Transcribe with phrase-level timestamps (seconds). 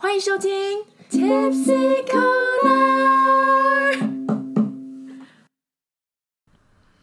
[0.00, 3.18] 欢迎收听 Tipsy Corner。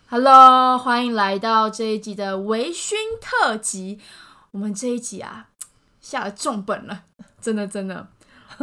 [0.09, 3.99] Hello，欢迎来到这一集的微醺特辑。
[4.51, 5.47] 我们这一集啊，
[5.99, 7.01] 下了重本了，
[7.41, 8.07] 真的真的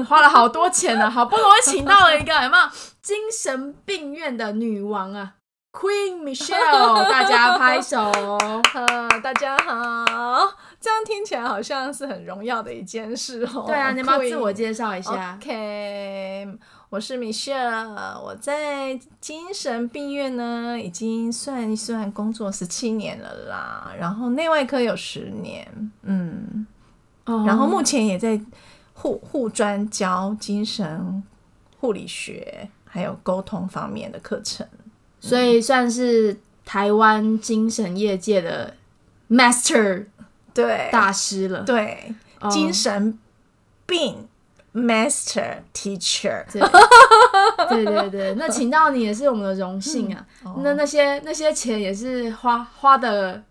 [0.09, 2.71] 花了好多钱呢， 好不容易请到了一个有没有
[3.03, 5.35] 精神病院的女王啊
[5.73, 7.99] ，Queen Michelle，大家拍手。
[8.01, 13.63] 呃， 大家好，这样听起来好像是很荣耀的一件事哦。
[13.69, 16.59] 对啊，你要不要自我介绍一下？OK，
[16.91, 26.67] 我是 Michelle，我在精神病院呢，已经算一算工作十七年了啦，然后内外科有十年，嗯，
[27.27, 28.41] 哦然后目前也在
[28.93, 31.23] 护护专教精神
[31.79, 34.67] 护理学还有沟通方面的课程。
[35.21, 38.75] 所以算是台湾精神业界的
[39.31, 40.07] master
[40.55, 41.61] 对，大师了。
[41.63, 43.19] 对，哦精神
[43.87, 44.29] 病
[44.75, 46.45] master teacher。
[47.69, 50.25] 对 对对，那请到你也是我们的荣幸啊。
[50.63, 53.43] 那那些那些钱也是花花的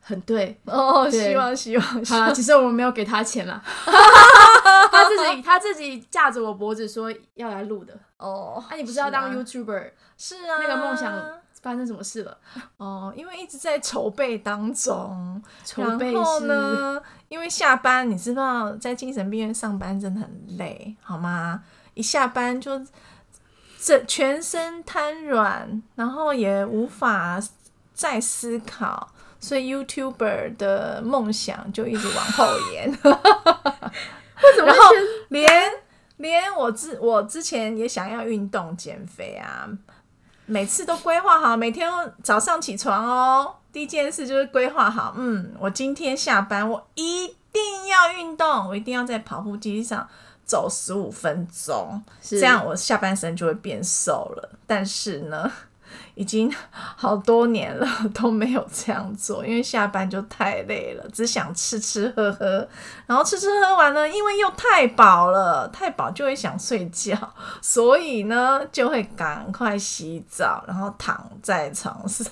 [0.00, 0.58] 很对。
[0.64, 2.34] 哦，对希望希望希好了，望。
[2.34, 3.62] 其实我们没有给他钱啦，
[4.90, 7.92] 他自己他自己架着我脖子说要来录的。
[8.18, 9.90] 哦，啊，你不是要当啊 YouTuber？
[10.16, 11.12] 是啊，那个梦想
[11.62, 12.36] 发生什么事了？
[12.76, 21.62] 哦，因为一直在筹备当中，筹备然后呢，因为下班你知道在精神病院上班真的很累，好吗？
[21.94, 22.84] 一下班就
[23.80, 27.40] 这全身瘫软，然后也无法
[27.94, 32.90] 再思考，所以 YouTuber 的梦想就一直往后延。
[34.42, 34.82] 为什么然后
[35.28, 35.70] 连
[36.16, 39.68] 连我之我之前也想要运动减肥啊，
[40.52, 41.90] 每次都规划好，每天
[42.22, 50.06] 早上起床哦，第一件事就是规划好，嗯，我今天下班我一定要运动，我一定要在跑步机上
[50.44, 54.50] 走十五分钟，这样我下半身就会变瘦了。
[54.66, 55.50] 但是呢，
[56.14, 62.66] 已经好多年了都没有这样做，因为下班就太累了，只想吃吃喝喝，
[63.06, 67.16] 然后吃吃喝完呢，因为又太饱了，太饱就会想睡觉，
[67.60, 72.26] 所以呢就会赶快洗澡，然后躺在床上。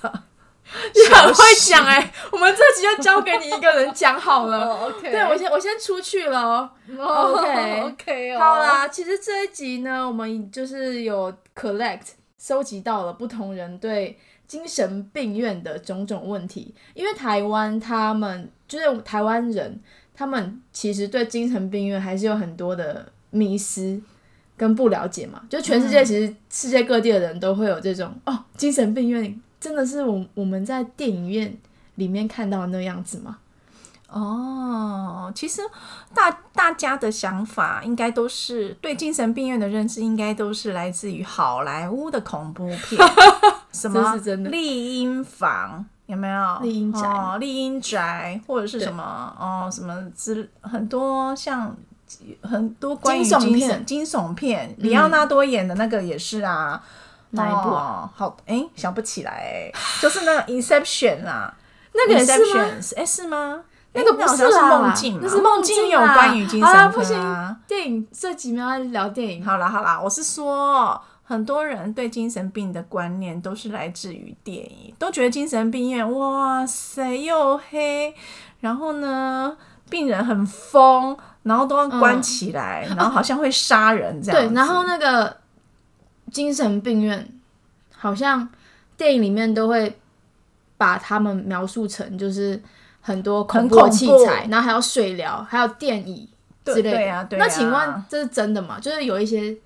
[0.72, 4.68] 你很会讲哎、我们这集就交给你一个人讲好了。
[4.68, 6.70] 哦，OK，对我先我先出去了哦。
[6.96, 19.78] 哦 OK OK 哦，好啦，其实这一集呢，我们就是有 collect 收集到了不同人对精神病院的种种问题，因为台湾他们就是台湾人，
[20.14, 24.00] 他们其实对精神病院还是有很多的迷失
[24.56, 31.54] 跟不了解嘛，就全世界其实世界各地的人都会有这种、哦，精神病院真的是我我们在电影院
[31.96, 33.38] 里面看到的那样子吗？
[34.12, 35.62] 哦，其实
[36.14, 43.00] 大大家的想法应该都是对精神病院的认知，应该都是来自于好莱坞的恐怖片，
[43.72, 44.16] 什么
[44.50, 46.58] 丽婴房有没有？
[46.62, 49.02] 丽婴宅哦，丽婴宅或者是什么
[49.38, 51.76] 哦，什么之很多像
[52.42, 56.82] 很多关于惊悚片神惊悚片，里奥纳多演的那个也是啊。
[57.32, 59.72] 哪一部哦、好，哎，想不起来，哎，
[60.02, 61.54] 就是那个 Inception 啦，
[61.94, 63.62] 那个也是吗？Inception，哎，是吗？
[63.92, 67.56] 那个不是梦境，那是梦境有关于精神科不行啊。
[67.66, 78.14] 电影这几秒要聊电影，好啦好啦，我是说，很多人对精神病的观念都是来自于电影，都觉得精神病院哇塞又黑，
[78.60, 79.56] 然后呢
[79.88, 84.48] 病人很疯，然后都要关起来， 然后好像会杀人这样子。
[84.48, 85.36] 对，然后那个
[86.30, 87.28] 精神病院，
[87.96, 88.48] 好像
[88.96, 89.98] 电影里面都会
[90.76, 92.62] 把他们描述成就是
[93.10, 96.28] 很多恐怖器材，然后还有水疗，还有电椅
[96.64, 96.90] 之类的。
[96.90, 98.78] 对啊对啊那请问这是真的吗？
[98.80, 99.56] 就是有一些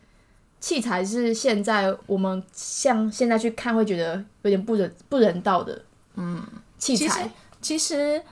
[0.60, 5.82] 器材是现在我们像现在去看会觉得有点不人不人道的，
[6.16, 6.42] 嗯，
[6.78, 7.30] 器材。
[7.60, 8.22] 其实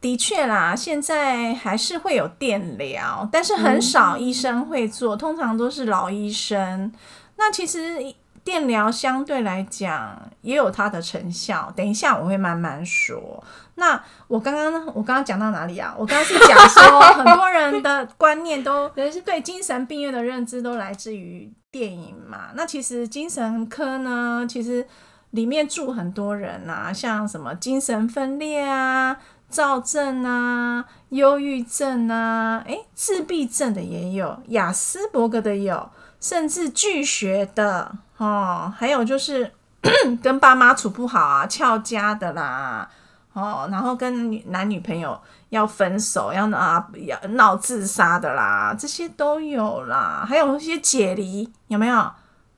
[0.00, 6.92] 的确啦，现在还是会有电疗，但是很少医生会做，通常都是老医生。
[7.36, 8.14] 那其实
[8.44, 13.42] 电疗相对来讲也有它的成效，等一下我会慢慢说。
[13.76, 14.84] 那我刚刚呢？
[14.94, 15.94] 我刚刚讲到哪里啊？
[15.96, 22.50] 我刚刚是讲说，很多人的观念都 是对精神病院的认知都来自于电影嘛。
[22.54, 24.86] 那其实精神科呢，其实
[25.30, 29.16] 里面住很多人啊，像什么精神分裂啊、
[29.48, 35.88] 躁症啊、忧郁症啊，诶，自闭症的也有，雅斯伯格的有，
[36.22, 39.52] 甚至拒学的哦，还有就是
[40.22, 42.88] 跟爸妈处不好啊、翘家的啦，
[43.32, 45.20] 哦，然后跟女男女朋友
[45.50, 52.10] 要分手，要啊要闹自杀的啦，这些都有啦，还有一些解离，有没有？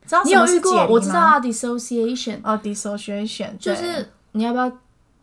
[0.06, 0.86] 知道你有遇过？
[0.86, 4.70] 我知道啊，dissociation，哦，dissociation 就是你要不要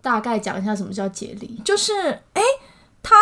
[0.02, 1.62] 大概讲一下什么叫解离？
[1.64, 1.94] 就是
[2.34, 2.42] 哎，
[3.04, 3.16] 他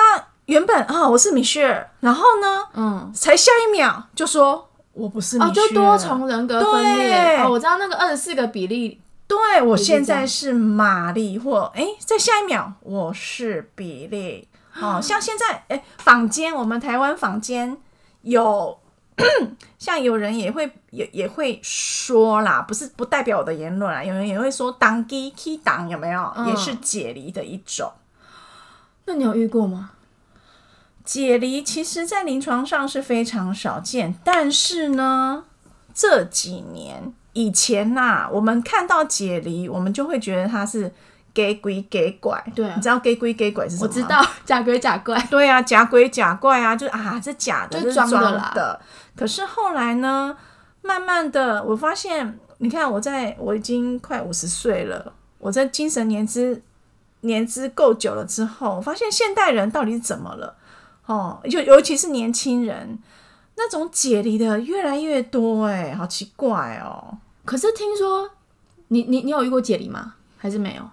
[0.45, 4.68] 原本啊我是米歇尔，然后呢，嗯，才下一秒就说
[4.99, 7.37] 我不是米哦，就多重人格分裂。
[7.49, 14.47] 我知道那个二十四个比例，对我现在是玛丽，或哎，在下一秒我是比利。
[14.81, 17.77] 哦， 像现在哎，坊间我们台湾坊间
[18.21, 18.77] 有，
[19.79, 27.91] 像有人也会也也会说啦，不是不代表我的言论啦，有人也会说当机 key 档有没有，嗯也是解离的一种。
[29.05, 29.91] 那你有遇过吗？
[31.09, 35.43] 解离其实在临床上是非常少见，但是呢，
[35.91, 40.93] 这几年以前呐、我们看到解离，我们就会觉得他是
[41.33, 42.39] 给鬼给拐。
[42.53, 43.91] 对啊你知道给鬼给拐是什么吗？
[43.91, 44.03] 我知。
[44.07, 48.79] 道假鬼假怪，对啊，假鬼假怪啊，就是啊，这假的，装的啦装的。
[49.15, 50.37] 可是后来呢，
[50.83, 56.61] 慢慢的，我发现，你看，我在我已经快五十岁了，我在精神年资
[57.21, 60.57] 年资够久了之后，我发现现代人到底是怎么了？
[61.09, 62.99] 哦，就尤其是年轻人，
[63.57, 67.17] 那种解离的越来越多、哎，好奇怪哦。
[67.45, 68.29] 可是听说
[68.89, 70.13] 你你你有遇过解离吗？
[70.37, 70.87] 还是没有？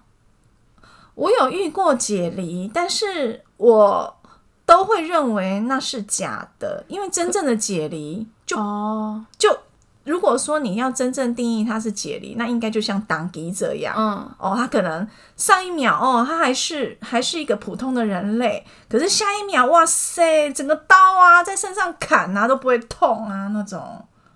[1.13, 4.17] 我有遇过解离，但是我
[4.65, 9.55] 都会认为那是假的，因为真正的解离就哦，就
[10.07, 13.93] 如果说你要真正定义它是解离，那应该就像党迪这样。
[13.95, 23.79] 嗯，哦，他可能上一秒哦，他还是还是一个普通的人类，可是下一秒，哇塞，整个刀啊在身上砍啊都不会痛啊，那种。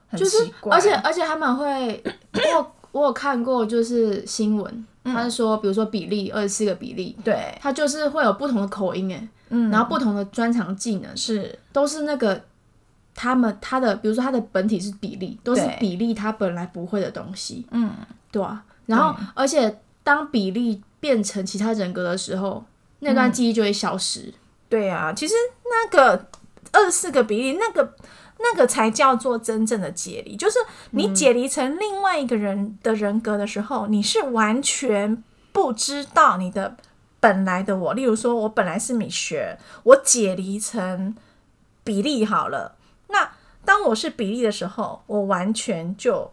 [0.09, 0.75] 很就是奇，怪。
[0.75, 2.03] 而且而且他们会，
[2.35, 11.57] 我有我有看过，就是新闻，他是说，比如说比例二十四个比例，对，他就是会有不同的口音，哎，嗯，然后不同的专长技能，是。
[11.71, 12.43] 都是那个
[13.13, 17.91] 他们他的，比如说他的本体是比例，都是比例他本来不会的东西，嗯，
[18.31, 18.63] 对啊。
[18.85, 22.63] 然后而且当比例变成其他人格的时候，
[22.99, 24.33] 那嗯段记忆就会消失。
[24.67, 25.33] 对啊，其实
[25.65, 26.27] 那个
[26.71, 27.95] 二十四个比例，那个
[28.39, 30.57] 那个才叫做真正的解离，就是
[30.91, 35.21] 你解离成另外一个人的人格的时候，你是完全
[35.51, 36.77] 不知道你的
[37.19, 37.93] 本来的我。
[37.93, 41.15] 例如说，我本来是米雪，我解离成
[41.83, 42.75] 比例好了，
[43.11, 43.31] 那
[43.63, 46.31] 当我是比利的时候，我完全就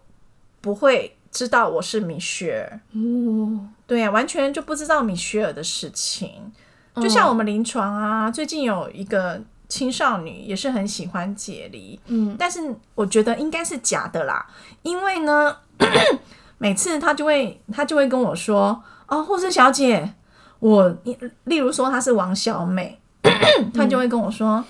[0.61, 2.81] 不会知道我是米雪。
[2.93, 6.53] 哦，对啊，完全就不知道米歇尔的事情。
[6.97, 14.45] 就像我们临床啊，最近有一个青少女也是很喜欢解离，嗯，但是我觉得应该是假的啦，
[14.83, 15.57] 因为呢，
[16.59, 20.13] 每次她就会她就会跟我说，哦，护士小姐，
[20.59, 20.97] 我
[21.45, 22.99] 例如说她是王小美，
[23.73, 24.65] 她就会跟我说，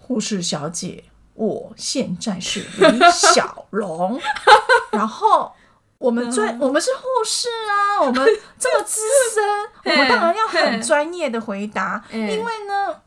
[0.00, 4.20] 护士小姐，我现在是李小龙，
[4.92, 5.52] 然后。
[6.00, 8.26] 我们专我们是护士啊，我们
[8.58, 9.02] 这么资
[9.34, 9.44] 深，
[9.84, 13.02] 我们当然要很专业的回答，嗯因为呢，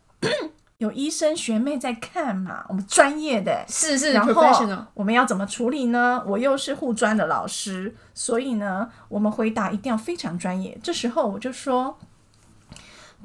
[0.77, 3.65] 有医生学妹在看嘛，我们专业的。
[3.67, 4.31] 是是然后
[4.93, 6.23] 我们要怎么处理呢？
[6.27, 10.77] 我又是护专的老师，所以呢，我们回答一定要非常专业。
[10.83, 11.97] 这时候我就说：“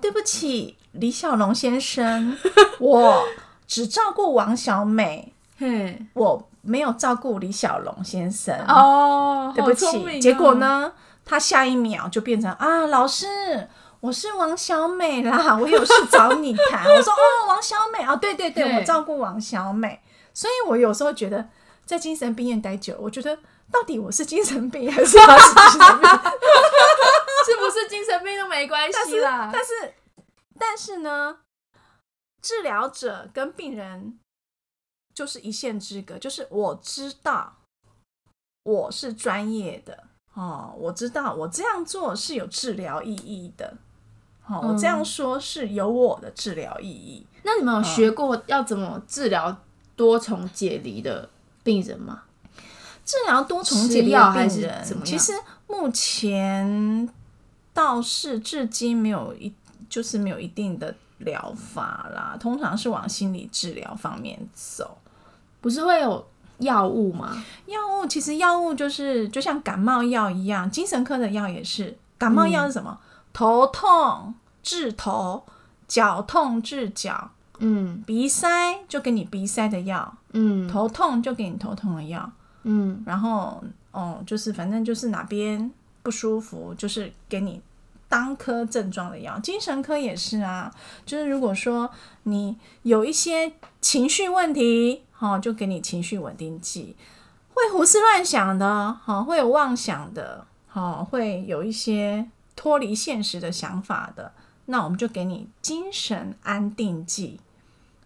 [0.00, 2.38] 对不起，李小龙先生，
[2.80, 3.22] 我
[3.68, 8.58] 只照顾王小美，嘿，我没有照顾李小龙先生。
[8.66, 10.18] 哦，对不起。
[10.18, 10.54] 结果？
[10.54, 10.92] 呢，
[11.24, 13.26] 他下一秒就变成啊，老师，
[14.00, 16.84] 我是王小美啦， 我有事找你谈。
[16.84, 20.00] 我说哦，王小美啊，对对对，对我照顾王小美。
[20.32, 21.48] 所以我有时候觉得，
[21.84, 23.36] 在精神病院待久了，我觉得
[23.70, 26.08] 到底我是精神病还是他是精神病？
[27.44, 29.50] 是不是精神病都没关系啦？
[29.52, 29.94] 但是
[30.58, 31.36] 但是呢，
[32.40, 34.18] 治疗者跟病人
[35.14, 37.56] 就是一线之隔，就是我知道
[38.62, 40.04] 我是专业的
[40.34, 43.76] 哦，我知道我这样做是有治疗意义的，
[44.46, 47.26] 哦，我这样说是有我的治疗意义。
[47.42, 49.64] 那你们有学过要怎么治疗
[49.96, 51.28] 多重解离的
[51.64, 52.22] 病人吗？
[53.04, 55.32] 治疗多重解离的病人怎么，其实
[55.66, 57.08] 目前
[57.72, 59.52] 倒是至今没有一
[59.88, 64.98] 就是没有一定的疗法啦，通常是往心理治疗方面走。
[65.60, 66.26] 不是会有
[66.58, 67.44] 药物吗？
[67.66, 71.96] 药物其实药物就是就像感冒药一样，精神科的药也是。
[72.16, 72.98] 感冒药是什么？
[73.32, 75.44] 头痛治头，
[75.86, 78.48] 脚痛治脚，嗯鼻塞
[78.88, 82.30] 就给你鼻塞的药，嗯头痛就给你头痛的药。
[82.64, 85.70] 嗯然后哦，就是反正就是哪边
[86.02, 87.60] 不舒服，就是给你
[88.08, 90.74] 当科症状的药，精神科也是啊。
[91.04, 91.90] 就是如果说
[92.22, 96.96] 你有一些情绪问题，哈，就给你情绪稳定剂。
[97.52, 104.32] 会胡思乱想的，哈，会有妄想的，哈，会有一些脱离现实的想法的，
[104.66, 107.40] 那我们就给你精神安定剂。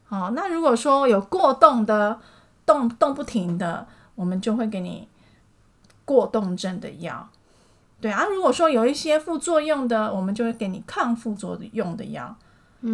[0.04, 2.18] 好，那如果说有过动的，
[2.64, 5.06] 动动不停的，我们就会给你
[6.04, 7.28] 过动症的药。
[8.02, 12.36] 对啊，如果说有一些副作用的，我们就会给你抗副作用的药。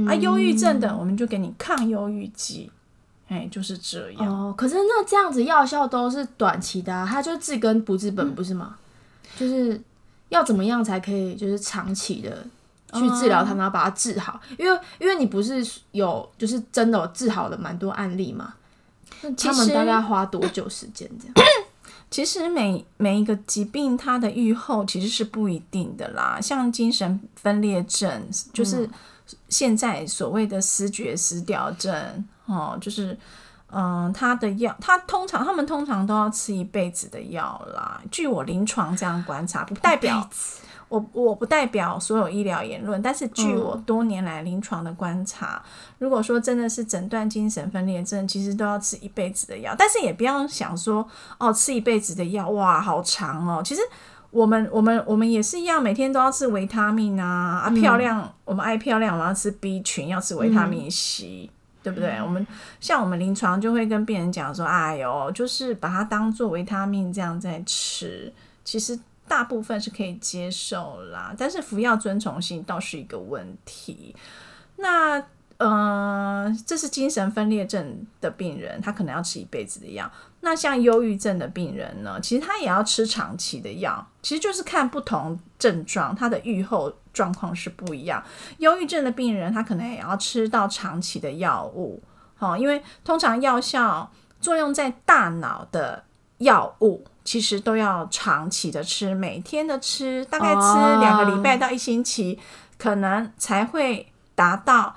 [0.07, 2.71] 啊，忧郁症的，我们就给你抗忧郁剂。
[3.29, 4.29] 哎，就是这样。
[4.29, 8.77] 哦，可是那这样子药效都是短期的，它就治根不治本，不是吗？
[9.35, 9.81] 就是
[10.29, 12.47] 要怎么样才可以，就是长期的
[12.93, 14.39] 去治疗它，然后把它治好？
[14.59, 18.55] 因为因为你不是有就是真的有治好的蛮多案例嘛？
[19.39, 21.35] 他们大概花多久时间这样？
[22.11, 26.41] 其实每每一个疾病，它的预后其实是不一定的啦。
[26.41, 28.89] 像精神分裂症，就是
[29.49, 32.25] 现在所谓的失觉失调症。
[32.47, 33.15] 哦，就是，
[33.71, 38.01] 嗯，他的药，他通常他们通常都要吃一辈子的药啦。
[38.11, 40.27] 据我临床这样观察，不代表
[40.89, 45.63] 我我不代表所有医疗言论，但是据我多年来临床的观察，
[45.99, 49.75] 如果说真的是诊断精神分裂症，其实都要吃一辈子的药。
[49.79, 51.07] 但是也不要想说
[51.39, 53.63] 哦，吃一辈子的药，哇，好长哦。
[53.65, 53.81] 其实
[54.31, 61.51] 我们我们我们也是一样，每天都要吃维他命啊啊，漂亮，我们爱漂亮，我们要吃 B 群，要吃维他命 C。
[61.81, 62.21] 对不对？
[62.21, 62.45] 我们
[62.81, 68.31] 像我们临床就会跟病人讲说：“哎呦，就是把它当做维他命这样在吃，
[68.63, 68.99] 其实
[69.29, 71.35] 大部分是可以接受啦。
[71.37, 74.17] 但是服药遵从性倒是一个问题。
[74.77, 75.23] 那
[75.59, 80.11] 呃，这是精神分裂症的病人，他可能要吃一辈子的药。
[80.41, 88.23] 那像忧郁症的病人呢，其实他也要吃长期的药，其实就是看不同症状，他的预后。”状况是不一样，
[88.59, 92.01] 忧郁症的病人他可能也要吃到长期的药物，
[92.37, 94.09] 好，因为通常药效
[94.41, 96.05] 作用在大脑的
[96.39, 102.39] 药物，其实都要长期的吃，每天的吃，大概吃两个礼拜到一星期，
[102.77, 104.97] 可能才会达到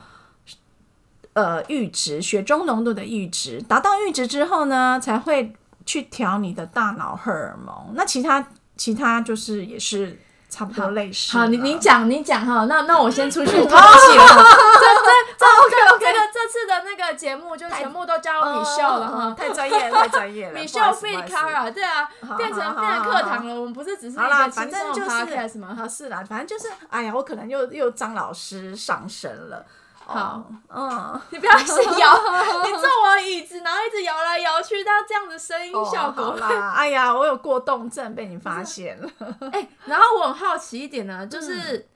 [1.34, 5.54] 呃阈值，血中浓度的阈值，达到阈值之后呢，才会
[5.86, 10.20] 去调你的大脑荷尔蒙，那其他其他就是也是。
[10.52, 11.36] 差不多类似。
[11.36, 14.28] 好，你你讲你讲哈，那那我先出去 透气了。
[14.28, 20.60] 这这这 OK OK 的，这次的那个节目就全部都交米秀了哈，太专业太专业了。
[20.60, 23.56] 米秀 Free Car 对啊，变成变成课堂了。
[23.56, 25.10] 我们不是只是好啦，反正就是
[25.48, 25.88] 什么？
[25.90, 29.66] 是啦，反正就是，哎呀，我可能又又张老师上身了。
[30.04, 32.14] 好，嗯，你不要一直摇，
[32.66, 36.74] 你坐我椅子，然后一直摇来摇去，到这样的声音效果啦。
[36.76, 39.10] 哎呀，我有过动症，被你发现了。
[39.54, 41.88] 哎，然后我很好奇一点呢，就是，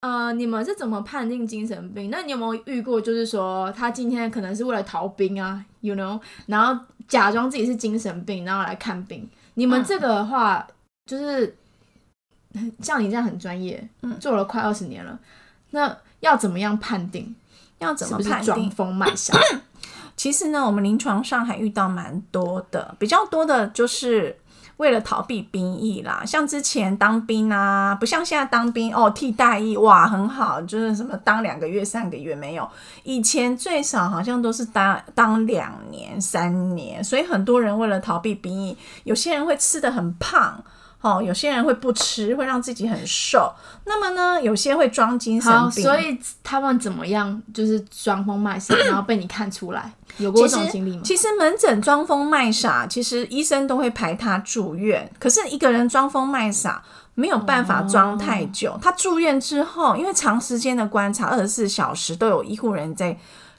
[0.00, 2.10] 呃，你们是怎么判定精神病？
[2.10, 9.26] 那你有没有遇过，就是说他今天可能是为了逃兵啊，you know，然后假装自己是精神病，然后来看病？
[9.54, 10.66] 你们这个的话，
[11.06, 11.56] 就是
[12.82, 13.88] 像你这样很专业，
[14.20, 15.18] 做了快二十年了，
[15.70, 15.96] 那。
[16.22, 17.34] 要怎么样判定？
[17.78, 18.54] 要怎么判定？
[18.54, 19.36] 装疯卖傻。
[20.16, 24.38] 其实呢，我们临床上还遇到蛮多的，比较多的就是
[24.76, 26.22] 为了逃避兵役啦。
[26.24, 32.68] 像之前当兵啊，不像现在当兵哦，替代役哇很好，就是什么当两个月、三个月没有。
[33.02, 40.62] 以前最少好像都是当当两年、三年，所以很多人为了逃避兵役，有些人会吃的很胖。
[41.02, 43.52] 哦，有些人会不吃，会让自己很瘦。
[43.84, 45.82] 那么呢，有些会装精神病。
[45.82, 51.02] 所以他们怎么样，就是装疯卖傻，然后被你看出来，有过这种经历吗？
[51.04, 55.10] 其实门诊装疯卖傻，其实医生都会排他住院。
[55.18, 56.80] 可是一个人装疯卖傻，
[57.14, 58.78] 没有办法装太久。
[58.80, 63.18] 他住院之后，因为长时间的观察，二十四小时都有医护人在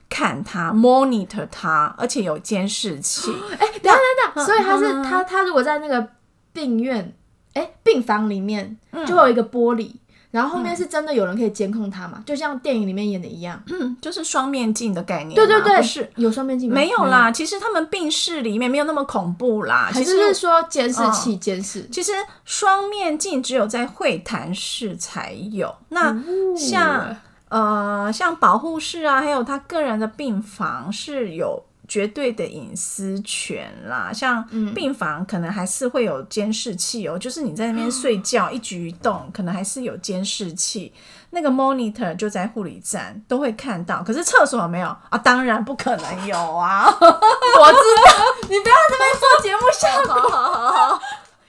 [0.09, 3.29] 看他，monitor 他，而且有监视器。
[3.59, 6.07] 哎，等等等，所以他是他他如果在那个
[6.53, 7.13] 病院。
[7.53, 9.91] 哎，病房里面就会有一个玻璃，
[10.31, 12.23] 然后后面是真的有人可以监控他嘛？
[12.25, 13.63] 就像电影里面演的一样，
[14.01, 15.35] 就是双面镜的概念。
[15.35, 19.91] 对对对，是有双面镜没有啦，其实他们病室里面没有那么恐怖啦。
[19.93, 21.87] 其实是说监视器监视。
[21.91, 22.11] 其实
[22.43, 25.75] 双面镜只有在会谈室才有。
[25.89, 26.15] 那
[26.57, 27.15] 像
[27.49, 31.63] 呃像保护室啊，还有他个人的病房是有。
[31.93, 40.91] 绝对的隐私权啦，像病房可能还是会有监视器哦，就是你在那边睡觉 一举一动，可能还是有监视器。
[41.29, 45.17] 那个 monitor 就在护理站都会看到，可是厕所没有啊？
[45.19, 46.87] 当然不可能有啊！
[46.89, 50.99] 我知道， 你不要这边做节目 效果，好好好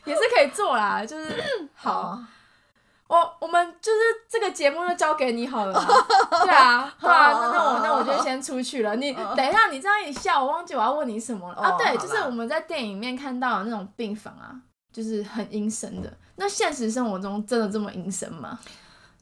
[0.05, 1.43] 也是可以做啦，就是
[1.75, 2.19] 好。
[3.15, 5.87] 我我们就是这个节目就交给你好了 啊。
[6.45, 8.97] 对啊，对啊，那那我那我就先出去了。
[8.97, 11.77] 你等一下，你这样一笑，我忘记我要问你什么了啊？
[11.79, 14.51] 对，就是我们在电影里面看到的那种病房啊，
[14.93, 16.13] 就是很阴森的。
[16.37, 18.59] 那现实生活中真的这么阴森吗？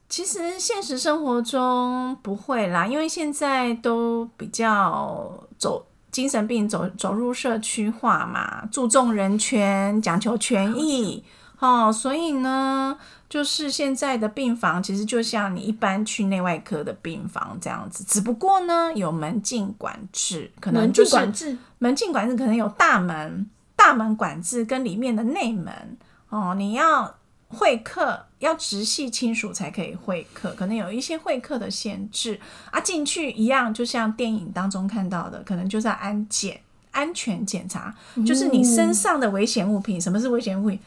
[0.09, 11.23] 其实现实生活中不会啦，因为现在都比较走精神病走走入社区化嘛，注重人权，讲求权益。
[11.59, 12.97] 哦，所以呢，
[13.33, 25.97] 就是现在的病房其实就像你一般去内外科的病房这样子，只不过呢有门禁管制，可能门禁就是管制，门禁管制可能有大门、大门管制跟里面的内门
[26.29, 27.15] 哦，你要
[27.47, 32.79] 会客要直系亲属才可以会客，可能有一些会客的限制啊。
[32.79, 36.61] 进去一样，就像电影当中看到的，可能就是要安检、
[36.91, 39.99] 安全检查，就是你身上的危险物品。
[39.99, 40.79] 什么是危险物品？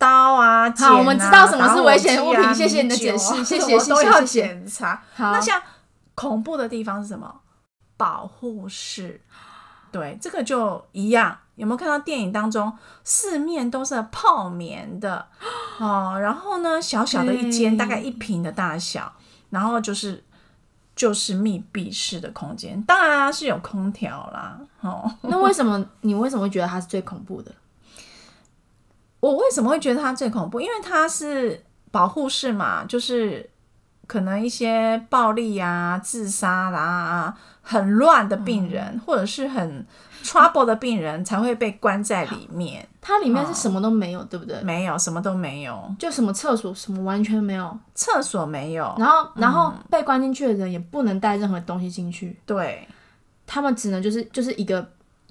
[0.00, 5.02] 刀啊，剪啊好我们知道什么是危险物品啊谢谢你的解释 谢谢都要检查。
[5.14, 5.60] 好，那像
[6.14, 7.42] 恐怖的地方是什么？
[7.98, 9.20] 保护室。
[9.92, 11.36] 对，这个就一样。
[11.56, 12.72] 有没有看到电影当中
[13.04, 15.26] 四面都是泡棉的
[15.78, 16.16] 哦？
[16.18, 19.12] 然后呢，小小的一间，大概一平的大小，
[19.50, 20.24] 然后就是
[20.96, 24.58] 就是密闭式的空间，当然啊是有空调啦。
[24.80, 27.52] 哦，那为什么你为什么会觉得它是最恐怖的？
[29.20, 30.60] 我为什么会觉得它最恐怖？
[30.60, 33.48] 因为它是保护室嘛，就是
[34.06, 39.86] 可能一些暴力啊、自杀啦、很乱的病人，或者是很
[40.24, 42.86] trouble 的病人才会被关在里面。
[43.02, 44.60] 它里面是什么都没有，对不对？
[44.62, 48.94] 没有，什么都没有，就什么厕所什么完全没有，厕所没有。
[48.98, 52.86] 然后然后被关进去的人也不能带任何东西进去，对
[53.46, 54.86] 他们只能就是就是一个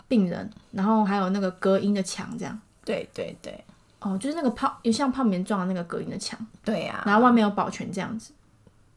[0.08, 2.60] 病人，然后还有那个隔音的墙这样。
[2.84, 3.64] 对对对
[4.00, 8.32] 哦，就是那个泡，有像泡棉状的那个隔音的墙，对呀、然后外面有保全这样子。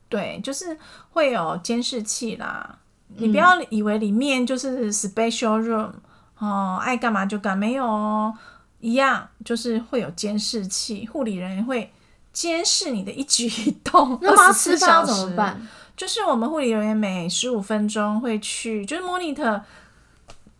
[0.08, 0.78] 对，就是
[1.10, 2.78] 会有监视器啦。
[3.16, 5.90] 你不要以为里面就是 special room
[6.38, 8.32] 哦，爱干嘛就干，没有哦，
[8.80, 11.92] 一样就是会有监视器，护理人员会
[12.32, 14.18] 监视你的一举一动。
[14.22, 15.36] 那妈24吃饭要小时怎么？
[15.36, 15.68] 办？
[15.96, 19.60] 就是我们护理人员每十五分钟会去，就是 monitor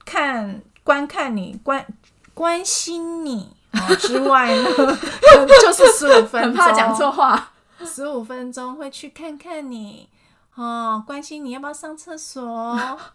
[0.05, 1.87] 看观看你关
[2.35, 3.49] 关心你。
[3.73, 4.65] 哦、之外呢，
[5.63, 7.51] 就是十五分钟，很怕讲错话。
[7.85, 10.09] 十五分钟会去看看你，
[10.55, 12.43] 哦，关心你要不要上厕所，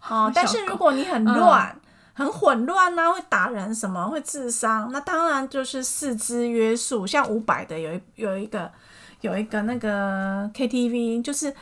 [0.08, 1.74] 哦， 但是如果你很乱、
[2.14, 8.70] 很混乱呐、会打人什么，会自伤，那当然就是四肢约束，像五百的有一有一个
[9.22, 11.54] 有一个那个 KTV 就是。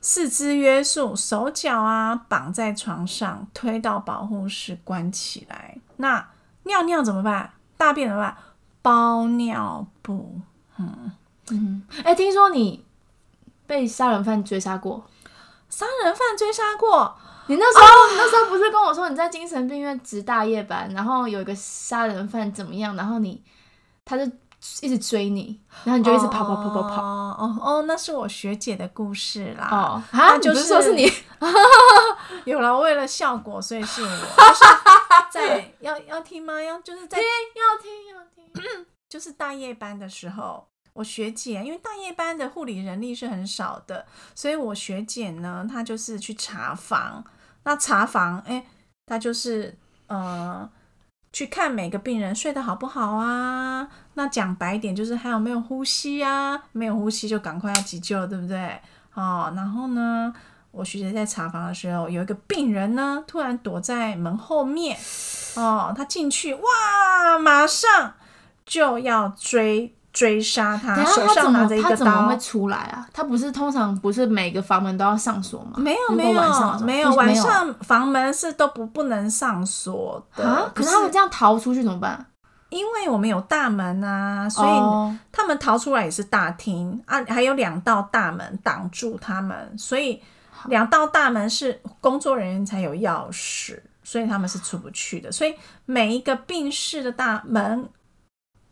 [0.00, 5.76] 四肢约束，手脚啊绑在床上，推到保护室关起来。
[5.96, 6.24] 那
[6.62, 7.50] 尿尿怎么办？
[7.78, 8.36] 大便的话？
[8.82, 10.38] 包尿布。
[10.78, 11.12] 嗯
[11.50, 12.84] 嗯哎、听说你
[13.66, 15.02] 被杀人犯追杀过？
[15.70, 17.14] 杀人犯追杀过，
[17.46, 23.42] 你那时候、你那时候不是跟我说你在精神病院值大夜班，然后有一个杀人犯怎么样，然后你
[24.04, 24.24] 他就
[24.80, 27.02] 一直追你，然后你就一直跑跑跑跑跑。
[27.02, 29.68] 哦哦哦，那是我学姐的故事啦。
[29.70, 31.10] 哦，她啊，就是说是你？
[32.44, 34.08] 有了，为了效果，所以是我。
[34.08, 34.64] 就是
[35.30, 36.60] 在要要听吗？
[36.60, 38.86] 要就是在要听要听。
[39.08, 47.24] 就是大夜班的时候，我学姐因为大夜班的护理人力是很少的，所以我学姐呢，她就是去查房。
[47.64, 48.66] 那查房，哎、
[49.06, 49.76] 她就是
[50.06, 50.70] 呃
[51.32, 53.88] 去看每个病人睡得好不好啊。
[54.14, 56.64] 那讲白一点，就是还有没有呼吸啊？
[56.72, 58.80] 没有呼吸就赶快要急救，对不对？
[59.14, 60.34] 哦，然后呢，
[60.70, 64.96] 我学姐在查房的时候，有一个病人呢，突然躲在门后面。
[65.56, 68.12] 哦，他进去，哇，马上
[68.64, 72.38] 就要追追杀他，手上拿着一个刀他怎么会。
[72.38, 73.08] 出来啊？
[73.12, 75.72] 他不是通常不是每个房门都要上锁吗？
[75.76, 76.40] 没有没有
[76.84, 82.26] 没有，晚上房门是都不不能上锁的啊，，可是他们这样逃出去怎么办？
[82.68, 90.22] 因为我们有大门啊，所以哦他们逃出来也是大厅啊，还有两道大门挡住他们，所以
[90.66, 95.30] 两道大门是工作人员才有钥匙，所以他们是出不去的。
[95.30, 97.88] 所以每一个病室的大门、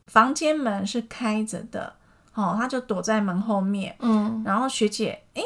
[0.07, 1.95] 房间门是开着的，
[2.35, 3.97] 哦，他就躲在门后面。
[4.01, 5.43] 嗯，然后学姐，诶，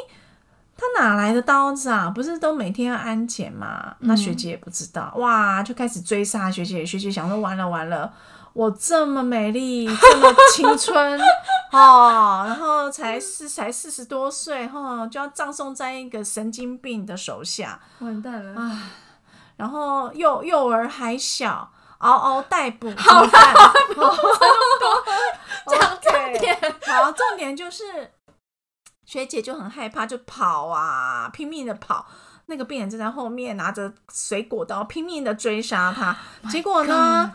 [0.77, 2.11] 他哪来的刀子啊？
[2.11, 3.95] 不是都每天要安检吗？
[4.01, 6.85] 嗯那学姐也不知道，哇，就开始追杀学姐。
[6.87, 8.13] 学姐想说，完了完了，
[8.53, 11.21] 我这么美丽，这么青春
[11.73, 18.91] 哦，然后才四才四十多岁哈、哦，就要葬送在一个神经病的手下，完蛋了啊。
[19.57, 23.55] 然后幼幼儿还小嗷嗷待哺，好办？
[25.69, 26.59] 讲重点。
[26.87, 28.13] 好，重点就是
[29.05, 32.07] 学姐就很害怕，就跑啊，拼命的跑。
[32.47, 36.17] 那个病人就在后面拿着水果刀拼命的追杀他，
[36.49, 37.31] 结果呢，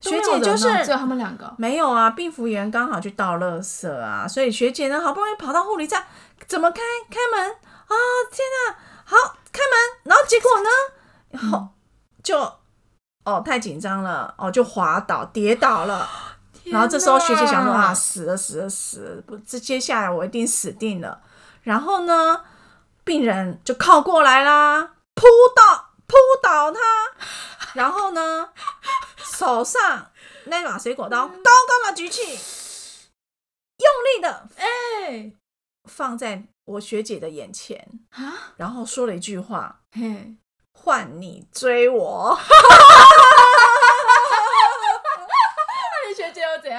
[0.00, 6.04] 学姐就是只有他们两个，没有啊，病服员刚好去倒垃圾啊，所以学姐呢好不容易跑到护理站，
[6.46, 6.80] 怎么开？
[7.10, 7.50] 开门？
[7.50, 7.94] 啊？
[8.30, 9.16] 天哪，好
[9.52, 10.68] 开门，然后结果呢，
[11.30, 11.68] 然后
[12.22, 12.38] 就
[13.24, 16.08] 哦太紧张了，哦就滑倒跌倒了，
[16.64, 21.20] 然后这时候学姐想说啊死了死了死了，不这接下来我一定死定了，
[21.62, 22.42] 然后呢？
[23.02, 26.80] 病人就靠过来啦，扑倒扑倒他，
[27.74, 28.50] 然后呢，
[29.22, 30.10] 手上
[30.46, 32.22] 那把水果刀高高的举起，
[33.78, 35.32] 用力的哎。
[35.84, 37.88] 放在我学姐的眼前。
[38.10, 40.36] 啊，然后说了一句话嘿
[40.78, 42.38] ，：“换你追我。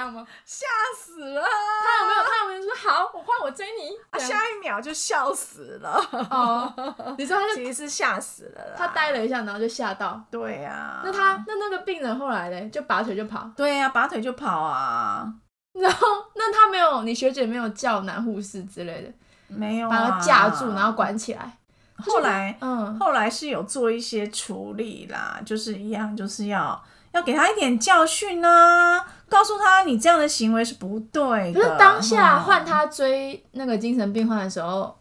[0.02, 0.66] 那你学姐又怎样吗？”吓
[0.98, 1.42] 死了！
[1.42, 2.24] 他有没有？
[2.24, 3.96] 他有没有说好，我换我追你？
[4.10, 6.02] 啊，下一秒就笑死了。
[6.30, 8.74] 哦，你说他就 其实是吓死了啦。
[8.78, 10.22] 他呆了一下，然后就吓到。
[10.32, 13.50] 对呀、那他那那个病人后来嘞，就拔腿就跑。
[13.56, 15.32] 对呀、拔腿就跑啊，
[15.74, 19.12] 然后那他没有，你学姐没有叫男护士之类的，
[19.48, 21.58] 没有、啊、把他架住，然后管起来。
[21.98, 31.60] 后来嗯，后来是有做一些处理啦，就是一样，就是要要给他一点教训啊，告诉他你这样的行为是不对的。
[31.60, 34.98] 可是当下嗯换他追那个精神病患的时候，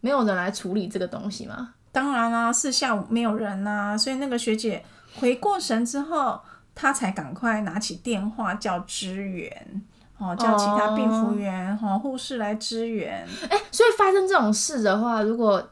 [0.00, 1.74] 没有人来处理这个东西吗？
[1.92, 4.84] 当然啦、是下午没有人呐、所以那个学姐
[5.16, 6.40] 回过神之后，
[6.74, 9.82] 她才赶快拿起电话叫支援。
[10.18, 13.26] 哦，叫其他病服员、哦护士来支援。
[13.48, 15.66] 哎、所以发生这种事的话，如果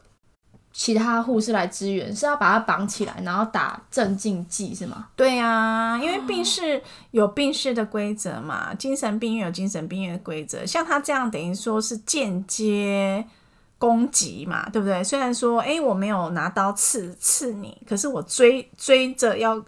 [0.78, 5.08] 其他护士来支援，是要把他绑起来，然后打镇静剂是吗？
[5.16, 10.64] 对呀、因为病室有病室的规则嘛，精神病院有精神病院的规则。
[10.64, 13.26] 像他这样，等于说是间接
[13.76, 15.02] 攻击嘛，对不对？
[15.02, 19.60] 虽然说，哎，我没有拿刀刺刺你，可是我追追着要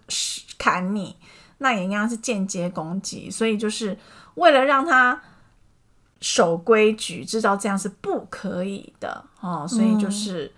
[0.59, 1.17] 砍你，
[1.59, 3.29] 那也应该是间接攻击。
[3.29, 3.99] 所以就是
[4.37, 5.21] 为了让他
[6.21, 10.53] 守规矩，知道这样是不可以的哦，所以就是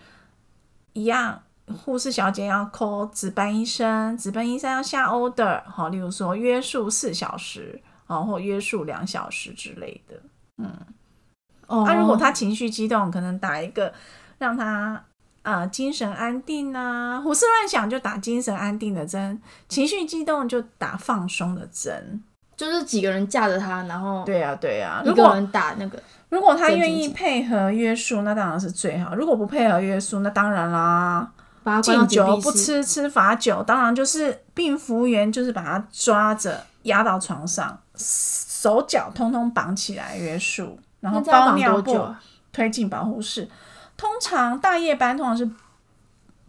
[0.92, 1.42] 一样。
[1.84, 10.20] 护士小姐要 call 值班医生，值班医生要下 order，好，例如说约束四小时，哦，或约束两小时之类的。
[10.58, 10.70] 嗯
[11.68, 13.94] 哦啊，如果他情绪激动，可能打一个
[14.38, 15.02] 让他
[15.42, 22.22] 呃精神安定啊，胡思乱想就打精神安定的针，情绪激动就打放松的针。
[22.56, 31.30] 就是几个人架着他，然后对呀、对呀、如果一个人打那个，如果他愿意配合约束，那当然是最好；如果不配合约束，那当然啦。
[31.80, 32.50] 敬酒不。
[32.50, 42.20] 吃吃罚酒，当然就是病服务员就是把他抓着压到床上，手脚通通绑起来约束，然后包尿布啊？
[42.52, 43.48] 推进保护室。
[43.96, 45.48] 通常大夜班通常是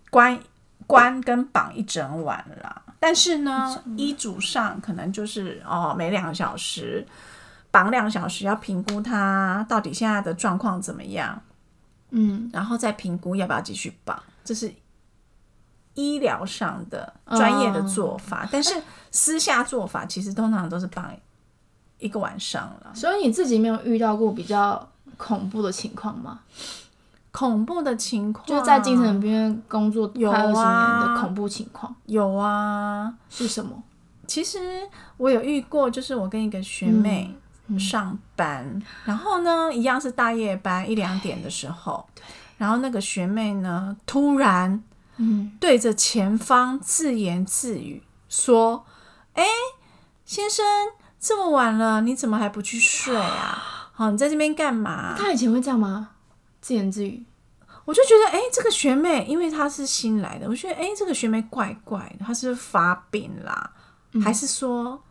[0.09, 0.39] 关
[0.87, 7.05] 关跟绑一整晚啦，但是呢，医嘱上可能就是哦，每两小时
[7.69, 11.41] 绑两小时，要评估他到底现在的状况怎么样。
[12.11, 14.73] 嗯，然后再评估要不要继续绑，这是
[15.95, 18.47] 医疗上的专业的做法。
[18.49, 21.13] 但是私下做法其实通常都是绑
[21.97, 22.93] 一个晚上了。
[22.95, 26.39] 所以你自己没有遇到过比较恐怖的情况吗？
[27.33, 31.93] 恐怖的情况就是在精神病院工作有快二十年啊的恐怖情况。
[32.05, 33.83] 有啊，是什么？
[34.27, 34.59] 其实
[35.17, 37.35] 我有遇过，就是我跟一个学妹
[37.79, 42.05] 上班，然后呢，一样是大夜班一两点的时候，
[42.57, 44.81] 然后那个学妹呢，突然
[45.17, 48.85] 嗯，对着前方自言自语说
[49.33, 49.43] ：“哎，
[50.23, 50.63] 先生，
[51.19, 53.61] 这么晚了，你怎么还不去睡啊？
[53.91, 55.15] 好，你在这边干嘛？
[55.17, 56.09] 他以前会这样吗？
[56.63, 57.23] 自言自语？？”
[57.85, 63.71] 我就觉得，哎，这个学妹，因为她是新来的，我觉得，哎，这个学妹怪怪的，她是不是发病啦，
[64.23, 65.03] 还是说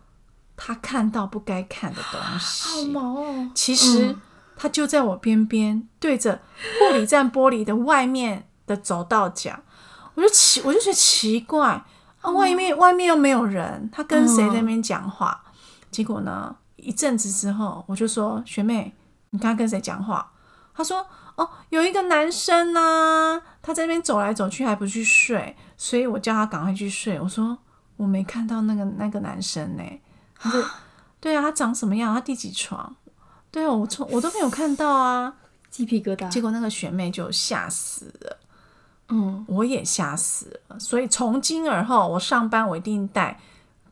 [0.57, 2.89] 她看到不该看的东西好西？
[2.89, 3.51] 毛哦！
[3.55, 4.17] 其实
[4.57, 6.41] 她就在我边边，对着
[6.79, 9.63] 护理站玻璃的外面的走道讲，
[10.15, 11.85] 我就奇，我就觉得奇怪
[12.23, 15.39] 啊，外面外面又没有人，她跟谁在那边讲话？
[15.91, 18.95] 结果呢，一阵子之后，我就说学妹，
[19.29, 20.33] 你刚刚跟谁讲话？
[20.75, 21.07] 她说
[21.43, 27.19] 哦，有一个男生呢、他在那边走来走去还不去睡，所以我叫他赶快去睡。
[27.19, 27.59] 我说
[27.97, 29.83] 我没看到那个那个男生呢、
[30.39, 30.65] 他说
[31.21, 32.15] 对啊，他长什么样？
[32.15, 32.95] 他第几床？
[33.51, 35.35] 对啊，我从我都没有看到啊。
[35.71, 36.29] 鸡皮疙瘩。
[36.29, 38.39] 结果那个学妹就吓死了，
[39.09, 40.79] 嗯，我也吓死了。
[40.79, 43.41] 所以从今而后，我上班我一定带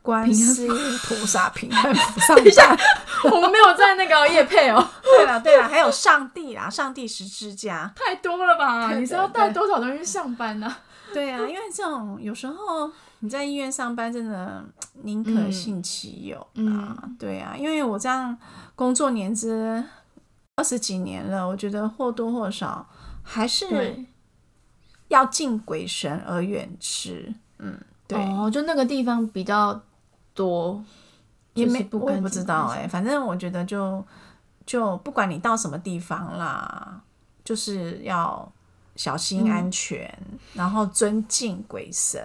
[0.01, 2.77] 观世音菩萨平安符上 下。
[3.23, 7.93] 我们没有在那个夜配哦，对了对了，还有上帝啦，上帝十字架。
[7.95, 8.89] 太多了吧？
[8.89, 10.75] 对你是要对对带多少东西去上班呢、
[11.13, 14.63] 对啊，因为这种有时候你在医院上班，真的
[15.03, 16.97] 宁可信其有啊。
[17.19, 18.35] 对啊，因为我这样
[18.75, 19.83] 工作年资
[20.55, 22.87] 二十几年了，我觉得或多或少
[23.21, 24.03] 还是，
[25.09, 27.31] 要敬鬼神而远之。
[27.59, 29.79] 嗯，对，哦，就那个地方比较
[30.33, 30.83] 多，
[31.53, 34.03] 也没我也不知道哎、反正我觉得就
[34.65, 37.01] 就不管你到什么地方啦，
[37.43, 38.51] 就是要
[38.95, 40.17] 小心嗯安全，
[40.53, 42.23] 然后尊敬鬼神。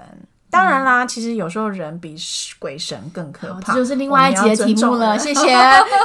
[0.48, 2.16] 当然啦，其实有时候人比
[2.58, 5.18] 鬼神更可怕，这就是另外一集的题目了。
[5.18, 5.40] 谢 谢，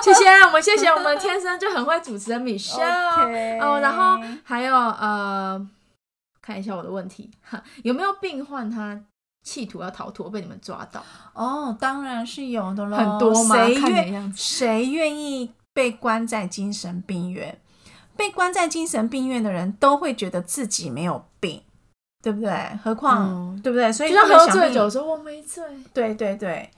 [0.02, 3.62] 谢谢，我们谢谢我们天生就很会主持的 Michelle。
[3.62, 5.66] 哦，然后还有呃，
[6.42, 9.00] 看一下我的问题，哈，有没有病患他
[9.44, 11.04] 企图要逃脱被你们抓到？
[11.34, 17.60] 哦，当然是有的喽，很多吗谁愿谁愿意被关在精神病院？
[18.16, 21.64] 被关在精神病院的人都会觉得自己没有病，
[22.22, 22.52] 对不对？
[22.84, 23.92] 何况、嗯对不对？
[23.92, 26.70] 所以他们喝醉酒说我没醉，对对对，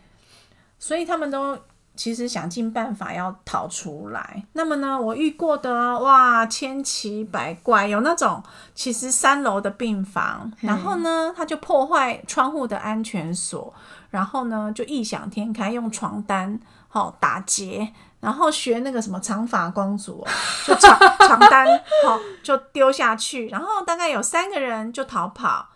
[0.79, 1.57] 所以他们都
[1.95, 4.43] 其实想尽办法要逃出来。
[4.53, 8.41] 那么呢，我遇过的哇，千奇百怪，有那种
[8.73, 13.73] 其实三楼的病房，然后呢，他就破坏窗户的安全锁，
[14.09, 17.93] 然后呢就异想天开，用床单好、打结。
[18.19, 20.27] 然后学那个什么长发公主、哦，
[20.65, 21.67] 就床床单
[22.05, 25.67] 好、就丢下去，然后大概有三个人就逃跑，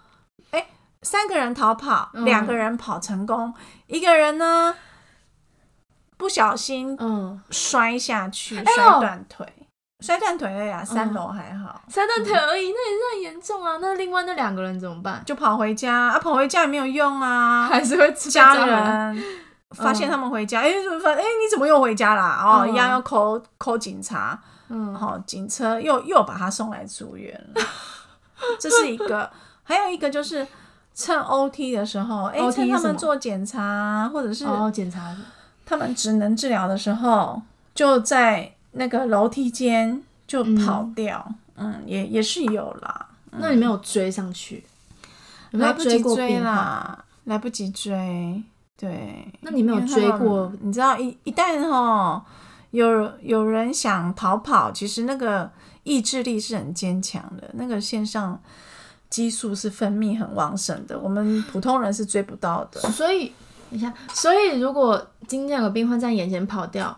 [0.51, 0.65] 哎，
[1.01, 3.53] 三个人逃跑，嗯两个人跑成功，
[3.88, 4.73] 一个人呢
[6.17, 8.63] 不小心嗯，摔下去，呦！
[8.65, 9.45] 摔断腿，
[9.99, 13.77] 摔断腿了呀，三楼还好，摔断腿而已，那也是很严重啊。
[13.80, 15.21] 那另外那两个人怎么办？
[15.25, 19.23] 就跑回家啊，跑回家也没有用啊，还是会家人
[19.75, 21.12] 发现他们回家，哎、怎么发？
[21.12, 22.41] 哎、你怎么又回家啦？
[22.43, 22.71] 哦，嗯。
[22.71, 27.62] 一样要扣扣警察，嗯，好、警车又又把他送来住院了。
[28.60, 29.30] 这是一个，
[29.63, 30.47] 还有一个就是
[30.93, 34.99] 趁 OT 的时候，哎、趁他们做检查或者是哦，检查。
[35.10, 35.17] 的
[35.69, 37.41] 他们职能治疗的时候，
[37.75, 44.63] 就在那个楼梯间就跑掉，嗯，也也是有啦，那你没有追上去？
[45.51, 46.39] 有没有来不及追？
[46.39, 48.41] 啦，来不及追，
[48.77, 49.27] 对。
[49.41, 50.49] 那你没有追过？
[50.62, 52.25] 你知道一一旦哈
[52.71, 55.51] 有有人想逃跑，其实那个
[55.84, 58.41] 意志力是很坚强的，那个线上
[59.10, 62.80] 激素是分泌很旺盛的，我们普通人是追不到的。
[62.91, 63.34] 所以，
[63.69, 66.97] 等一下，所以如果今天有个病患在眼前跑掉，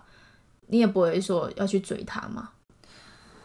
[0.68, 2.50] 你也不会说要去追他吗？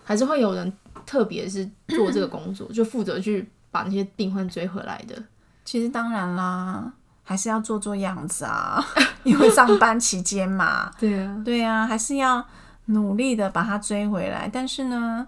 [0.05, 0.71] 还是会有人
[1.07, 5.23] 特别是做这个工作， 就负责去把那些病患追回来的？
[5.65, 8.85] 其实当然啦，还是要做做样子啊，
[9.25, 12.45] 因为上班期间嘛， 对啊，对啊，还是要
[12.87, 14.51] 努力的把他追回来。
[14.53, 15.27] 但是呢，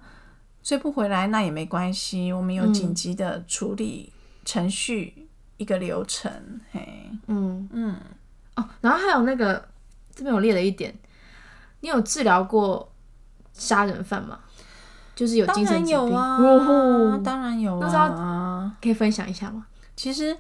[0.63, 4.13] 追不回来那也没关系，我们有紧急的处理
[4.45, 5.26] 程序、
[5.57, 6.31] 一个流程。
[6.71, 7.97] 嘿，嗯嗯，
[8.57, 9.69] 哦，然后还有那个
[10.15, 10.95] 这边我列了一点，
[11.81, 12.93] 你有治疗过
[13.53, 14.41] 杀人犯吗？
[15.15, 18.77] 就是有精神疾病，有啊，哦当然有那是啊。
[18.83, 19.67] 可以分享一下吗？
[19.97, 20.37] 其实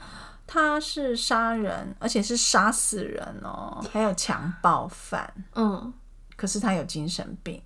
[0.46, 5.33] 他是杀人，而且是杀死人哦，还有强暴犯。
[5.55, 5.92] 嗯
[6.37, 7.62] 可是他有精神病，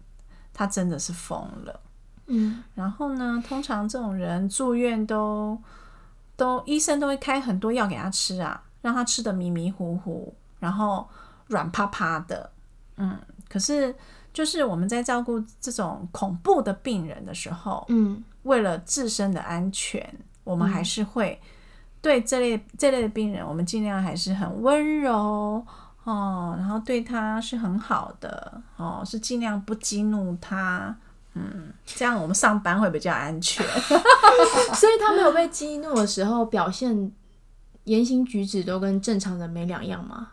[0.54, 1.80] 他真的是疯了。
[2.26, 5.60] 嗯然后呢，通常这种人住院都
[6.40, 11.06] 都医生都会开很多药给他吃啊，让他吃的迷迷糊糊，然后
[11.48, 12.50] 软趴趴的。
[12.96, 13.94] 嗯，可是
[14.32, 20.02] 就是我们在照顾这种恐怖的病人的时候，嗯为了自身的安全，
[20.42, 21.38] 我们还是会
[22.00, 25.62] 对这类这类的病人，我们尽量还是很温柔
[26.04, 30.96] 哦，然后对他是很好的哦，是尽量不激怒他。
[31.34, 33.64] 嗯，这样我们上班会比较安全。
[34.74, 37.12] 所以他没有被激怒的时候，表现
[37.84, 40.28] 言行举止都跟正常人没两样吗？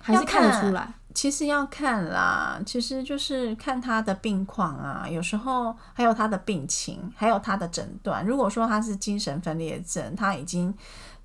[0.00, 0.94] 还是看得出来？
[1.12, 8.24] 其实要看啦，其实就是看他的病况啊，有时候还有他的病情，还有他的诊断。
[8.24, 10.72] 如果说他是精神分裂症，他已经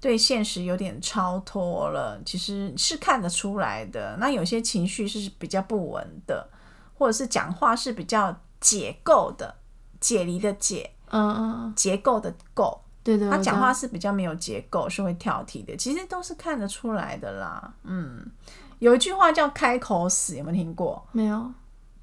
[0.01, 4.17] 对现实有点超脱了，其实是看得出来的。
[4.19, 6.49] 那有些情绪是比较不稳的，
[6.97, 9.53] 或者是讲话是比较解构的，
[9.99, 12.81] 解离的解，嗯嗯嗯，结构的构。
[13.03, 17.73] 对对，他讲话是比较没有结构，是会跳题的，其实都是看得出来的啦。
[17.83, 18.25] 嗯，
[18.79, 21.05] 有一句话叫“开口死”，有没有听过？
[21.11, 21.45] 没有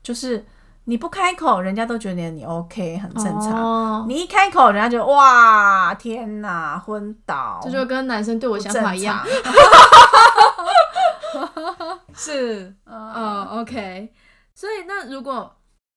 [0.04, 0.46] 就是
[0.84, 3.52] 你不开口，人家都觉得你 OK，很正常。
[3.52, 9.18] 哦你一开口，人家就哇，天哪，昏倒，这就跟男生对我想法一样。。
[12.14, 14.12] 是，嗯嗯，OK。
[14.54, 15.52] 所以那如果，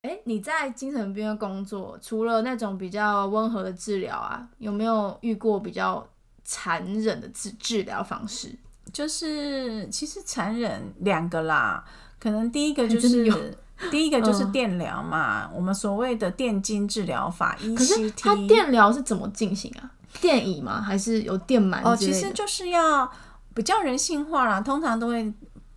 [0.06, 6.08] 哎，你在精神病院工作，除了那种比较温和的治疗啊，有没有遇过比较
[6.44, 8.56] 残忍的治治疗方式？
[8.94, 11.84] 就是其实残忍两个啦，
[12.20, 13.58] 可能第一个就是
[13.90, 18.36] 第一个就是嗯电疗嘛，我们所谓的电经治疗法可是它。
[18.48, 19.92] 电疗是怎么进行啊？
[20.22, 20.82] 电椅吗？
[20.82, 23.12] 还是有电鳗哦，其实就是要
[23.54, 25.34] 比较人性化啦，通常都会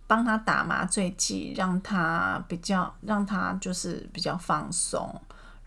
[0.09, 5.07] 帮他打麻醉剂，让他比较让他就是比较放松，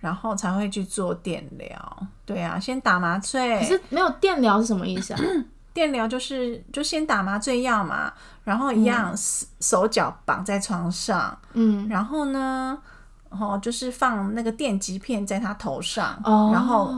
[0.01, 2.07] 然后才会去做电疗。
[2.27, 5.21] 对啊，先打麻醉，可是没有电疗是什么意思啊？
[5.73, 12.77] 电疗就是就先打麻醉药嘛，然后一样手手脚绑在床上，嗯，然后呢，
[13.29, 16.93] 哦，就是放那个电极片在他头上，哦，然后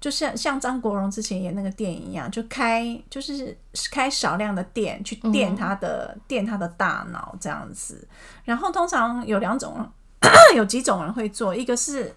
[0.00, 3.56] 就像像张国荣之前演那个电影一样，就开就是
[3.90, 8.08] 开少量的电去电他的、电他的大脑这样子。
[8.44, 9.86] 然后通常有两种，
[10.56, 12.14] 有几种人会做，一个是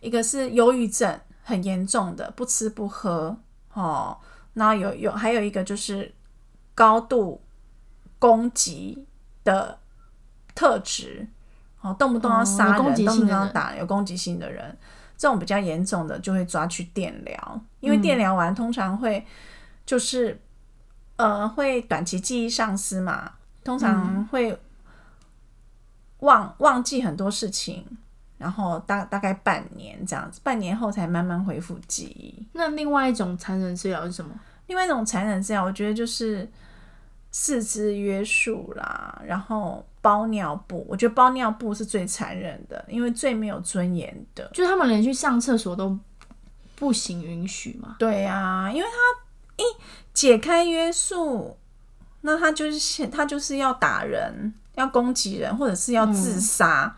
[0.00, 3.36] 一个是忧郁症很严重的，不吃不喝
[3.74, 4.16] 哦，
[4.54, 6.12] 然后有有还有一个就是
[6.74, 7.40] 高度
[8.18, 9.06] 攻击
[9.44, 9.78] 的
[10.54, 11.28] 特质。
[11.82, 14.76] 哦，动不动要杀人，动不动要打，有攻击性的人，
[15.20, 19.22] 这种比较严重的就会抓去电疗，因为电疗完通常会
[19.84, 20.40] 就是
[21.16, 23.30] 呃会短期记忆丧失嘛，
[23.62, 24.58] 通常会
[26.20, 27.84] 忘忘记很多事情，
[28.38, 32.46] 然后大大概半年这样子，半年后才慢慢恢复记忆。
[32.54, 34.30] 那另外一种残忍治疗是什么？
[34.68, 36.50] 另外一种残忍治疗，我觉得就是
[37.30, 40.84] 四肢约束啦，然后包尿布。
[40.88, 44.50] 我觉得包尿布是最残忍的，因为最没有尊严的。
[44.52, 45.98] 就是他们连去上厕所都
[46.74, 47.96] 不行允许嘛？
[47.98, 49.64] 对呀、因为他一
[50.12, 51.56] 解开约束，
[52.22, 56.96] 那他就是他就是要打人，要攻击人，或者是要自杀。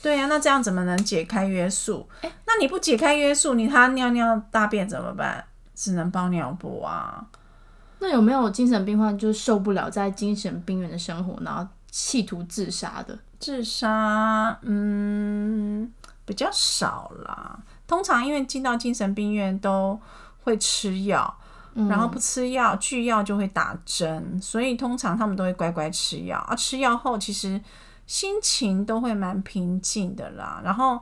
[0.00, 2.08] 对呀、那这样怎么能解开约束？
[2.22, 5.44] 那你不解开约束，你他尿尿大便怎么办？
[5.74, 7.24] 只能包尿布啊。
[8.02, 13.16] 那有没有精神病患就是受不了在精神病院的生活，然后企图自杀的？
[13.38, 15.88] 自杀，嗯，
[16.24, 17.56] 比较少啦。
[17.86, 19.96] 通常因为进到精神病院都
[20.42, 21.32] 会吃药，
[21.74, 26.38] 然后不吃药，拒药就会打针，所以通常他们都会乖乖吃药。
[26.38, 27.60] 啊，吃药后其实
[28.06, 30.60] 心情都会蛮平静的啦。
[30.64, 31.00] 然后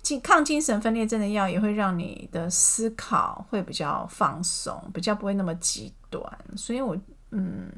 [0.00, 6.38] 精抗精神分裂症的药也会让你的思考会比较放松，比较不会那么极端。
[6.56, 6.96] 所以我
[7.30, 7.70] 嗯，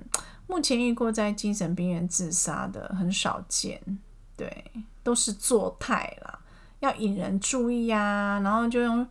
[0.46, 3.80] 目前遇过在精神病院自杀的很少见，
[4.36, 4.64] 对，
[5.02, 6.38] 都是作态啦，
[6.80, 9.06] 要引人注意啊，然后就用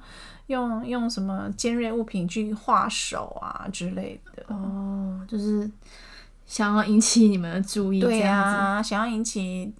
[0.47, 4.45] 用用什么尖锐物品去划手啊之类的。
[4.47, 5.69] 哦，就是
[6.45, 8.21] 想要引起你们的注意，对。
[8.21, 9.73] 啊，想要引起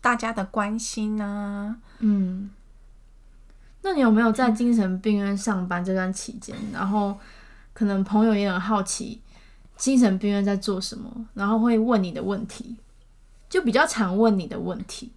[0.00, 1.76] 大家的关心啊。
[1.98, 2.50] 嗯，
[3.82, 7.18] 那你有没有在精神病院上班这段期间，然后
[7.72, 9.20] 可能朋友也很好奇
[9.76, 12.76] 精神病院在做什么，然后会问你的问题，
[13.48, 15.12] 就比较常问你的问题。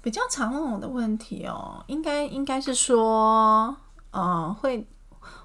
[0.00, 3.76] 比较常问我的问题哦，应该应该是说，
[4.12, 4.86] 呃，会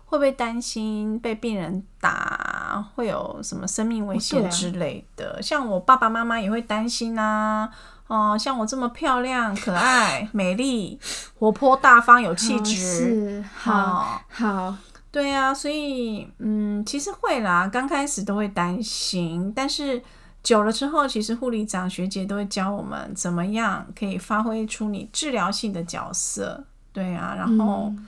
[0.05, 5.41] 会不会担心被病人打，会有什么生命危险之类的？
[5.41, 7.71] 像我爸爸妈妈也会担心啊。
[8.07, 10.99] 哦、像我这么漂亮、可爱、美丽、
[11.39, 14.75] 活泼、大方、有气质，是好哦，好，
[15.11, 20.01] 对啊，所以嗯，其实会啦，刚开始都会担心，但是
[20.41, 26.63] 久了之后，其实护理长学姐都会教我们怎么样可以发挥出你治疗性的角色。
[26.93, 28.07] 对啊，然后、嗯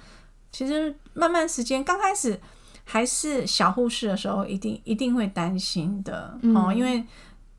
[0.54, 2.40] 其实慢慢时间刚开始
[2.84, 7.04] 还是小护士的时候，一定一定会担心的、哦，嗯因为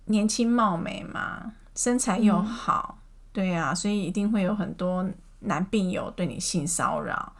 [0.05, 2.99] 年轻貌美嘛，身材又好，
[3.33, 5.05] 对啊，所以一定会有很多
[5.45, 7.33] 男病友对你性骚扰。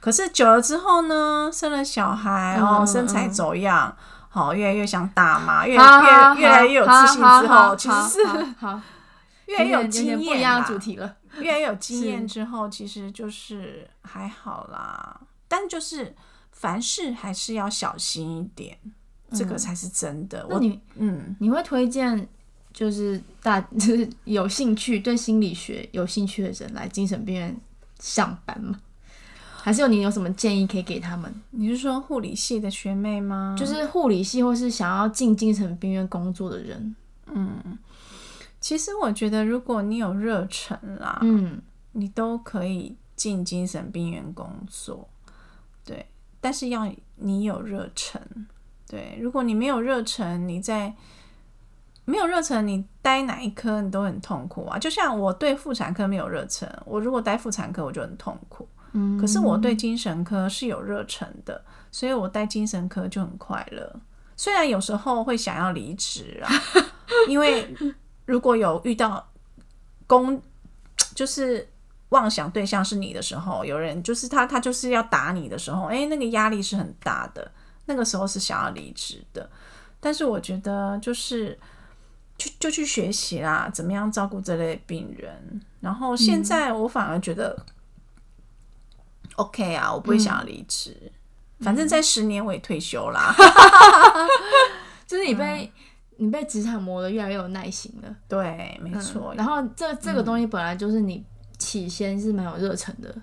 [0.00, 3.96] 可是久了之后呢，生了小孩哦，嗯身材嗯走样，
[4.28, 5.80] 好、越来越像大妈，越越
[6.40, 8.26] 越来越有自信之后，其实是
[8.58, 8.80] 好
[9.46, 11.16] 越来越有有经验不一样的啦主题了。
[11.40, 16.14] 越来越有经验之后，其实就是还好啦，但就是
[16.52, 18.78] 凡事还是要小心一点，
[19.32, 20.46] 这个才是真的。
[20.48, 22.28] 我那你嗯，你会推荐
[22.74, 27.56] 就是大 就是有兴趣对心理学有兴趣的人来精神病院
[28.00, 28.78] 上班吗？
[29.62, 31.34] 还是有你有什么建议可以给他们？
[31.52, 33.56] 你是说护理系的学妹吗？
[33.58, 36.94] 就是护理系或是想要进精神病院工作的人，
[37.32, 37.78] 嗯
[38.60, 41.60] 其实我觉得，如果你有热忱啦，嗯，
[41.92, 45.06] 你都可以进精神病院工作，
[45.84, 46.06] 对，
[46.40, 48.20] 但是要你有热忱，
[48.88, 50.94] 对，如果你没有热忱，你在
[52.04, 54.78] 没有热忱，你待哪一科你都很痛苦啊。
[54.78, 58.68] 就像我对妇产科没有热忱，我如果待妇产科我就很痛苦。
[58.96, 64.00] 嗯可是我对精神科是有热忱的，所以我待精神科就很快乐。
[64.36, 66.48] 虽然有时候会想要离职啊，
[67.28, 67.74] 因为
[68.24, 69.26] 如果有遇到
[70.06, 70.40] 公
[71.14, 71.68] 就是
[72.10, 77.50] 妄想对象是你的时候，有人就是他他就是要打你的时候，哎、那个压力是很大的，
[77.86, 79.50] 那个时候是想要离职的。
[79.98, 81.58] 但是我觉得就是
[82.38, 85.60] 去就去学习啦，怎么样照顾这类病人。
[85.80, 87.56] 然后现在我反而觉得、
[89.36, 91.12] OK 啊，我不会想要离职。
[91.60, 93.34] 反正在十年我也退休啦。
[95.06, 95.72] 就是你被、
[96.16, 99.34] 你被职场磨得越来越有耐心了，对，没错。
[99.36, 101.24] 然后这这个东西本来就是你
[101.58, 103.14] 起先是蛮有热忱的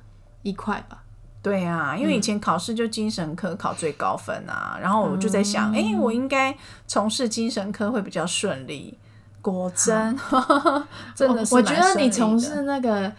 [0.43, 1.03] 一块吧。
[1.41, 6.55] 对啊，因为以前考试就精神科考最高分啊，然后我就在想，哎、我应该
[6.87, 8.97] 从事精神科会比较顺利。
[9.41, 10.15] 果真，
[11.15, 13.11] 真的是我觉得你从事那个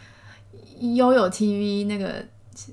[0.78, 2.24] 悠悠 TV 那个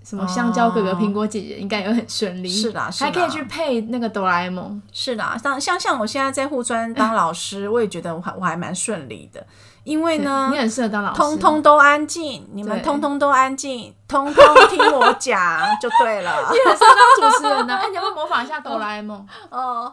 [0.04, 2.47] 什么香蕉哥哥、哦苹果姐姐，应该也很顺利。
[2.47, 4.80] 是啦是啦还可以去配那个哆啦 A 梦。
[4.91, 9.43] 是啦，像像像我现在在护专当老师，我也觉得我还我还蛮顺利的，
[9.89, 11.17] 因为呢你，很适合当老师。
[11.17, 15.39] 通通都安静，你们通通都安静，通通听我讲
[15.81, 16.31] 就对了。
[16.53, 19.27] 你很适合当主持人呢、哎、你要不要模仿一下哆啦 A 梦？
[19.49, 19.91] 哦，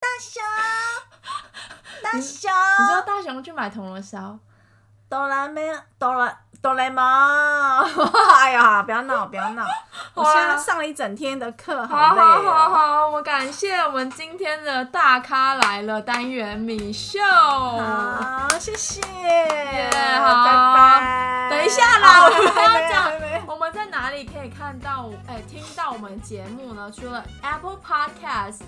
[0.00, 0.42] 大熊，
[2.02, 4.36] 大熊，你知道大雄去买铜锣烧，
[5.10, 6.32] 哆啦美，哆啦
[6.62, 7.02] 哆啦 A 梦，
[8.38, 9.64] 哎呀，不要闹，不要闹，
[10.14, 12.68] 我现在上了一整天的课，好累好好哦。
[12.70, 17.18] 好，我感谢我们今天的大咖来了单元米秀。
[17.20, 19.00] 好，谢谢，
[20.20, 21.48] 好拜拜。
[21.50, 23.10] 等一下啦，哦我们要讲
[23.48, 26.88] 我们在哪里可以看到哎、听到我们节目呢？
[26.94, 28.60] 除了 Apple Podcast，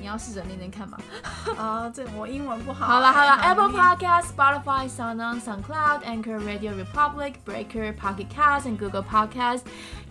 [0.00, 0.98] 你要试着念念看吧。
[1.56, 2.86] 啊，这我英文不好。
[2.86, 9.62] 好了好了哎，Apple Podcast、Spotify、SoundOn、SoundCloud、Anchor Radio Republic、Breaker、Pocket Cast and Google Podcast、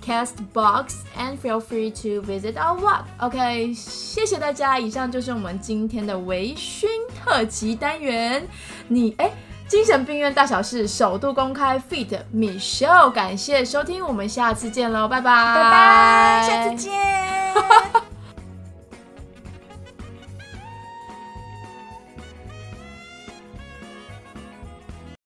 [0.05, 3.03] Castbox and feel free to visit our blog.
[3.19, 8.47] OK，谢谢大家，以上就是我们今天的微醺特辑单元。
[8.87, 9.31] 你哎。
[9.67, 18.04] 精神病院大小事首度公开 feat Michelle，感谢收听，我们下次见喽，拜拜，拜拜，下次见。